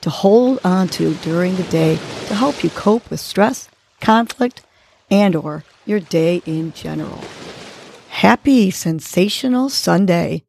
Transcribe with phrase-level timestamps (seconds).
[0.00, 1.96] to hold on to during the day
[2.26, 3.68] to help you cope with stress,
[4.00, 4.62] conflict,
[5.10, 7.22] and or your day in general.
[8.08, 10.44] Happy sensational Sunday.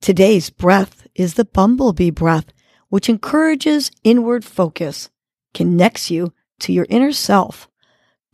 [0.00, 2.46] Today's breath is the bumblebee breath,
[2.88, 5.10] which encourages inward focus,
[5.52, 7.68] connects you to your inner self,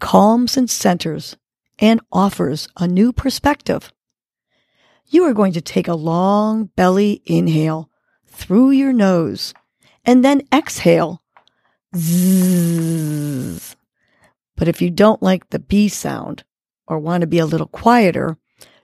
[0.00, 1.36] calms and centers,
[1.78, 3.92] and offers a new perspective.
[5.06, 7.90] You are going to take a long belly inhale
[8.26, 9.54] through your nose
[10.04, 11.22] and then exhale.
[11.96, 13.76] Zzz.
[14.56, 16.44] But if you don't like the B sound
[16.86, 18.36] or want to be a little quieter,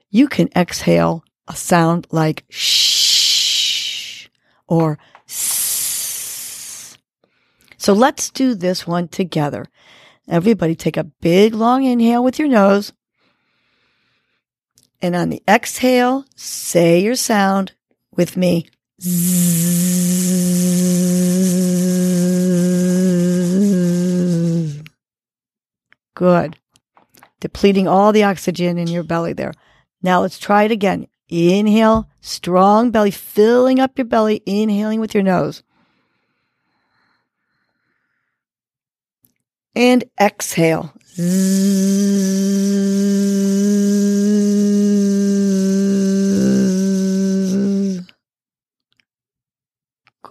[0.09, 4.27] you can exhale a sound like shh
[4.67, 6.97] or sss.
[7.77, 9.65] so let's do this one together.
[10.27, 12.91] Everybody take a big long inhale with your nose.
[15.01, 17.73] And on the exhale, say your sound
[18.11, 18.67] with me.
[26.15, 26.57] Good.
[27.39, 29.53] Depleting all the oxygen in your belly there.
[30.01, 31.07] Now let's try it again.
[31.29, 35.61] Inhale, strong belly, filling up your belly, inhaling with your nose.
[39.77, 40.91] and exhale.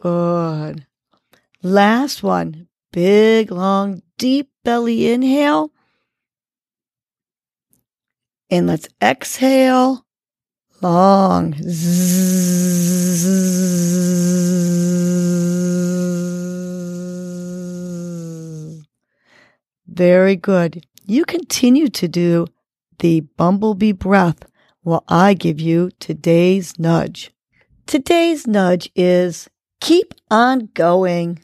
[0.07, 0.87] Good.
[1.65, 2.69] Last one.
[2.93, 5.73] Big, long, deep belly inhale.
[8.49, 10.07] And let's exhale
[10.81, 11.55] long.
[19.89, 20.87] Very good.
[21.05, 22.47] You continue to do
[23.01, 24.45] the bumblebee breath
[24.83, 27.33] while I give you today's nudge.
[27.87, 29.49] Today's nudge is
[29.81, 31.41] keep on going.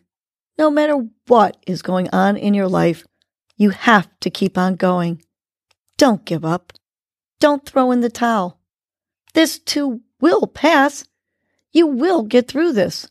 [0.58, 3.04] No matter what is going on in your life,
[3.56, 5.22] you have to keep on going.
[5.96, 6.72] Don't give up.
[7.40, 8.60] Don't throw in the towel.
[9.34, 11.04] This too will pass.
[11.72, 13.08] You will get through this.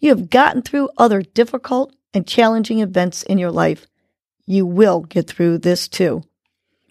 [0.00, 3.86] You have gotten through other difficult and challenging events in your life.
[4.46, 6.22] You will get through this too.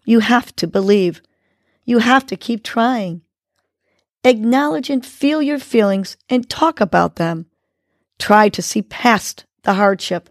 [0.05, 1.21] You have to believe.
[1.85, 3.21] You have to keep trying.
[4.23, 7.47] Acknowledge and feel your feelings and talk about them.
[8.19, 10.29] Try to see past the hardship.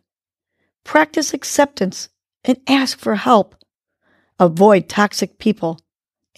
[0.85, 2.09] Practice acceptance
[2.45, 3.55] and ask for help.
[4.39, 5.81] Avoid toxic people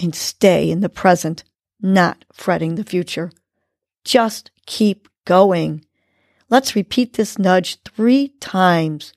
[0.00, 1.44] and stay in the present,
[1.80, 3.30] not fretting the future.
[4.04, 5.84] Just keep going.
[6.48, 9.12] Let's repeat this nudge three times.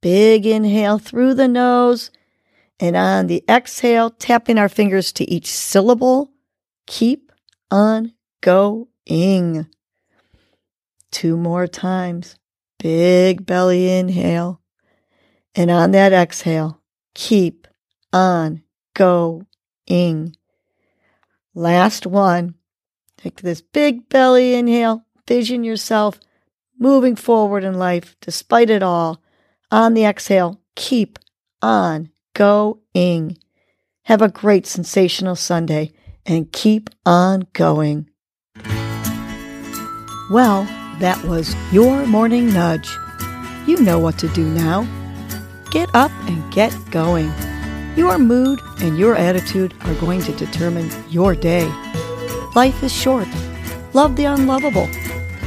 [0.00, 2.10] Big inhale through the nose.
[2.80, 6.32] And on the exhale, tapping our fingers to each syllable.
[6.86, 7.30] Keep
[7.70, 9.66] on going.
[11.12, 12.36] Two more times.
[12.80, 14.60] Big belly inhale.
[15.54, 16.80] And on that exhale,
[17.14, 17.68] keep
[18.12, 18.64] on
[18.94, 20.34] going.
[21.54, 22.56] Last one.
[23.16, 25.04] Take this big belly inhale.
[25.28, 26.18] Vision yourself
[26.76, 29.22] moving forward in life despite it all
[29.70, 31.18] on the exhale, keep
[31.62, 33.38] on going.
[34.04, 35.92] Have a great sensational Sunday
[36.26, 38.10] and keep on going.
[40.30, 40.68] Well,
[41.02, 42.88] that was your morning nudge.
[43.66, 44.86] You know what to do now.
[45.72, 47.32] Get up and get going.
[47.96, 51.66] Your mood and your attitude are going to determine your day.
[52.54, 53.26] Life is short.
[53.94, 54.88] Love the unlovable.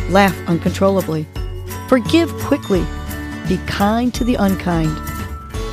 [0.10, 1.26] Laugh uncontrollably.
[1.88, 2.86] Forgive quickly
[3.48, 4.94] be kind to the unkind.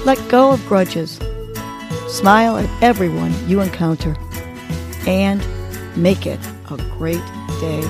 [0.05, 1.19] Let go of grudges.
[2.07, 4.17] Smile at everyone you encounter.
[5.09, 5.45] And
[5.97, 6.41] make it
[6.71, 7.25] a great
[7.61, 7.83] day.